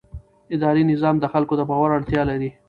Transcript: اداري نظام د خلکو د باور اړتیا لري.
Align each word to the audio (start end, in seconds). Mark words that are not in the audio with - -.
اداري 0.55 0.83
نظام 0.91 1.15
د 1.19 1.25
خلکو 1.33 1.53
د 1.57 1.61
باور 1.69 1.89
اړتیا 1.97 2.21
لري. 2.29 2.49